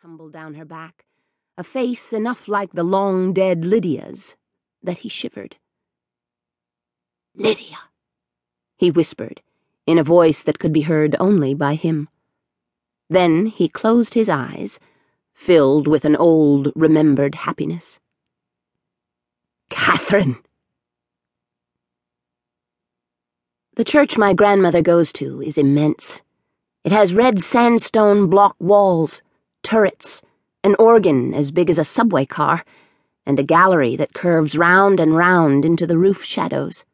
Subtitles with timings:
[0.00, 1.04] tumbled down her back,
[1.58, 4.34] a face enough like the long dead Lydia's
[4.82, 5.56] that he shivered.
[7.34, 7.76] Lydia,
[8.78, 9.42] he whispered,
[9.86, 12.08] in a voice that could be heard only by him.
[13.10, 14.80] Then he closed his eyes,
[15.34, 18.00] filled with an old, remembered happiness.
[19.68, 20.38] Catherine!
[23.74, 26.22] The church my grandmother goes to is immense.
[26.84, 29.20] It has red sandstone block walls,
[29.62, 30.22] turrets,
[30.64, 32.64] an organ as big as a subway car,
[33.26, 36.84] and a gallery that curves round and round into the roof shadows.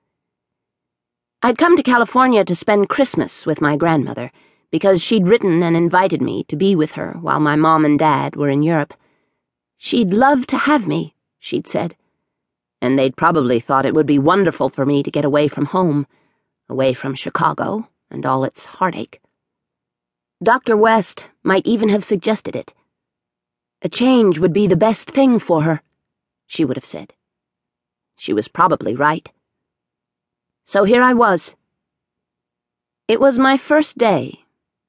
[1.42, 4.32] I'd come to California to spend Christmas with my grandmother
[4.70, 8.36] because she'd written and invited me to be with her while my mom and dad
[8.36, 8.94] were in Europe.
[9.78, 11.96] She'd love to have me, she'd said,
[12.82, 16.06] and they'd probably thought it would be wonderful for me to get away from home,
[16.68, 19.20] away from Chicago and all its heartache.
[20.42, 20.76] Dr.
[20.76, 22.74] West might even have suggested it.
[23.80, 25.80] A change would be the best thing for her,
[26.46, 27.14] she would have said.
[28.18, 29.30] She was probably right.
[30.66, 31.54] So here I was.
[33.08, 34.40] It was my first day,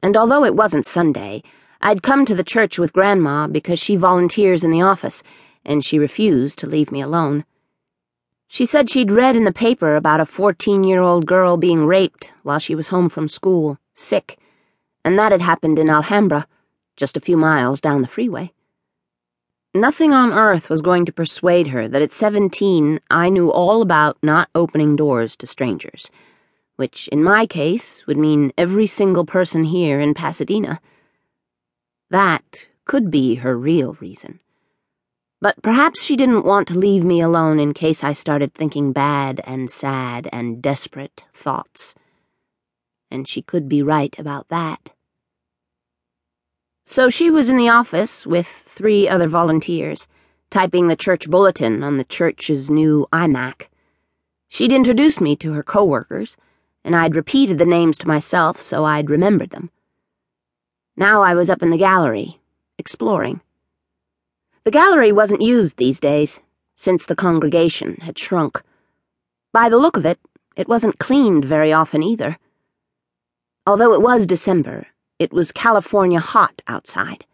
[0.03, 1.43] and although it wasn't Sunday,
[1.79, 5.23] I'd come to the church with Grandma because she volunteers in the office,
[5.63, 7.45] and she refused to leave me alone.
[8.49, 12.33] She said she'd read in the paper about a 14 year old girl being raped
[12.43, 14.37] while she was home from school, sick
[15.07, 16.45] and that had happened in Alhambra,
[16.97, 18.51] just a few miles down the freeway.
[19.73, 24.17] Nothing on earth was going to persuade her that at 17 I knew all about
[24.21, 26.11] not opening doors to strangers,
[26.75, 30.81] which in my case would mean every single person here in Pasadena.
[32.09, 34.41] That could be her real reason.
[35.39, 39.39] But perhaps she didn't want to leave me alone in case I started thinking bad
[39.45, 41.95] and sad and desperate thoughts.
[43.09, 44.91] And she could be right about that.
[46.89, 50.07] So she was in the office with three other volunteers,
[50.49, 53.67] typing the church bulletin on the church's new iMac.
[54.47, 56.37] She'd introduced me to her coworkers,
[56.85, 59.69] and I'd repeated the names to myself so I'd remembered them.
[60.95, 62.39] Now I was up in the gallery,
[62.77, 63.41] exploring.
[64.63, 66.39] The gallery wasn't used these days,
[66.77, 68.63] since the congregation had shrunk.
[69.51, 70.19] By the look of it,
[70.55, 72.37] it wasn't cleaned very often either.
[73.67, 74.87] Although it was December,
[75.19, 77.25] it was California hot outside.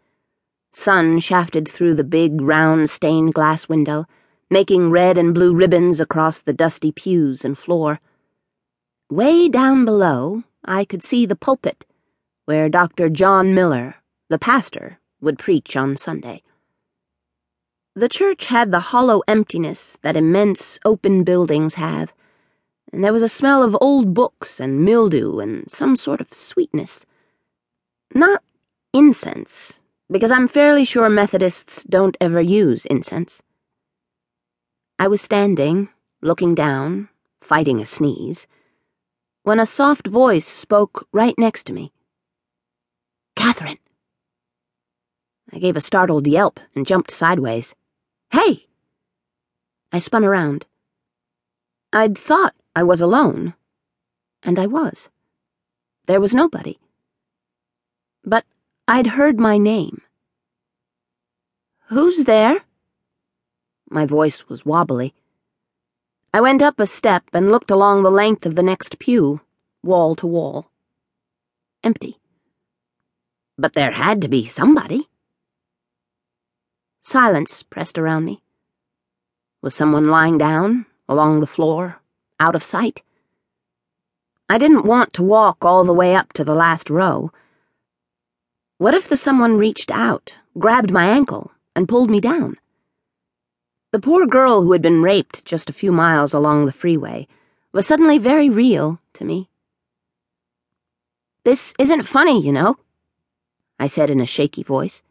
[0.72, 4.06] Sun shafted through the big, round stained glass window,
[4.50, 8.00] making red and blue ribbons across the dusty pews and floor.
[9.10, 11.86] Way down below, I could see the pulpit,
[12.46, 13.08] where Dr.
[13.08, 13.96] John Miller,
[14.28, 16.42] the pastor, would preach on Sunday.
[17.94, 22.12] The church had the hollow emptiness that immense open buildings have,
[22.92, 27.06] and there was a smell of old books and mildew and some sort of sweetness.
[28.16, 28.44] Not
[28.92, 33.42] incense, because I'm fairly sure Methodists don't ever use incense.
[35.00, 35.88] I was standing,
[36.22, 37.08] looking down,
[37.40, 38.46] fighting a sneeze,
[39.42, 41.92] when a soft voice spoke right next to me.
[43.34, 43.78] Catherine!
[45.52, 47.74] I gave a startled yelp and jumped sideways.
[48.30, 48.68] Hey!
[49.90, 50.66] I spun around.
[51.92, 53.54] I'd thought I was alone,
[54.44, 55.08] and I was.
[56.06, 56.78] There was nobody
[58.24, 58.44] but
[58.88, 60.02] I'd heard my name.
[61.88, 62.64] Who's there?
[63.90, 65.14] My voice was wobbly.
[66.32, 69.40] I went up a step and looked along the length of the next pew,
[69.82, 70.70] wall to wall.
[71.84, 72.18] Empty.
[73.56, 75.08] But there had to be somebody.
[77.02, 78.42] Silence pressed around me.
[79.62, 82.00] Was someone lying down, along the floor,
[82.40, 83.02] out of sight?
[84.48, 87.30] I didn't want to walk all the way up to the last row.
[88.78, 92.56] What if the someone reached out, grabbed my ankle, and pulled me down?
[93.92, 97.28] The poor girl who had been raped just a few miles along the freeway
[97.72, 99.48] was suddenly very real to me.
[101.44, 102.78] This isn't funny, you know,
[103.78, 105.02] I said in a shaky voice.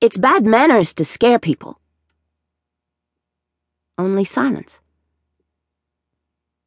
[0.00, 1.80] It's bad manners to scare people.
[3.96, 4.80] Only silence.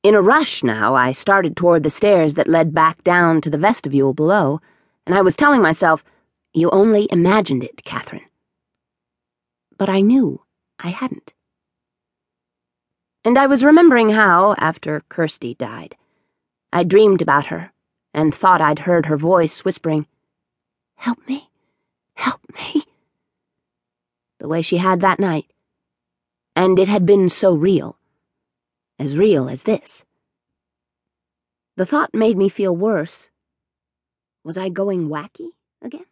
[0.02, 3.58] In a rush now, I started toward the stairs that led back down to the
[3.58, 4.62] vestibule below
[5.10, 6.04] and I was telling myself,
[6.54, 8.30] You only imagined it, Catherine.
[9.76, 10.44] But I knew
[10.78, 11.34] I hadn't.
[13.26, 15.96] And I was remembering how, after Kirsty died,
[16.72, 17.74] I dreamed about her
[18.14, 20.06] and thought I'd heard her voice whispering,
[20.98, 21.50] Help me,
[22.14, 22.84] help me.
[24.38, 25.48] The way she had that night.
[26.56, 27.98] And it had been so real.
[29.00, 30.06] As real as this.
[31.78, 33.32] The thought made me feel worse
[34.44, 35.50] was I going wacky
[35.82, 36.06] again?